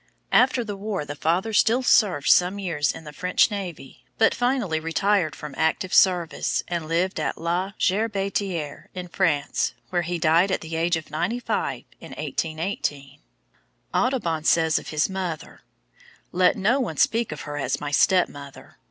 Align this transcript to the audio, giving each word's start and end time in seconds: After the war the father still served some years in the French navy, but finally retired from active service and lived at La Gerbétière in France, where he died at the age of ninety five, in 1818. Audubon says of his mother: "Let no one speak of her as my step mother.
After 0.31 0.63
the 0.63 0.75
war 0.75 1.05
the 1.05 1.13
father 1.13 1.53
still 1.53 1.83
served 1.83 2.27
some 2.27 2.57
years 2.57 2.91
in 2.91 3.03
the 3.03 3.13
French 3.13 3.51
navy, 3.51 4.03
but 4.17 4.33
finally 4.33 4.79
retired 4.79 5.35
from 5.35 5.53
active 5.55 5.93
service 5.93 6.63
and 6.67 6.87
lived 6.87 7.19
at 7.19 7.37
La 7.39 7.73
Gerbétière 7.79 8.87
in 8.95 9.07
France, 9.07 9.75
where 9.91 10.01
he 10.01 10.17
died 10.17 10.49
at 10.49 10.61
the 10.61 10.75
age 10.75 10.97
of 10.97 11.11
ninety 11.11 11.39
five, 11.39 11.83
in 11.99 12.13
1818. 12.13 13.19
Audubon 13.93 14.43
says 14.43 14.79
of 14.79 14.87
his 14.89 15.07
mother: 15.07 15.61
"Let 16.31 16.57
no 16.57 16.79
one 16.79 16.97
speak 16.97 17.31
of 17.31 17.41
her 17.41 17.57
as 17.57 17.79
my 17.79 17.91
step 17.91 18.27
mother. 18.27 18.79